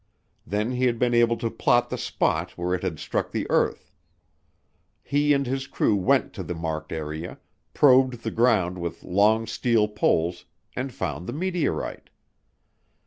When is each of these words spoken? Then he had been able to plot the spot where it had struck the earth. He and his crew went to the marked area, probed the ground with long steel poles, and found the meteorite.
Then 0.47 0.71
he 0.71 0.85
had 0.87 0.97
been 0.97 1.13
able 1.13 1.37
to 1.37 1.51
plot 1.51 1.91
the 1.91 1.95
spot 1.99 2.57
where 2.57 2.73
it 2.73 2.81
had 2.81 2.97
struck 2.97 3.31
the 3.31 3.45
earth. 3.51 3.93
He 5.03 5.31
and 5.31 5.45
his 5.45 5.67
crew 5.67 5.95
went 5.95 6.33
to 6.33 6.41
the 6.41 6.55
marked 6.55 6.91
area, 6.91 7.37
probed 7.75 8.23
the 8.23 8.31
ground 8.31 8.79
with 8.79 9.03
long 9.03 9.45
steel 9.45 9.87
poles, 9.87 10.45
and 10.75 10.91
found 10.91 11.27
the 11.27 11.33
meteorite. 11.33 12.09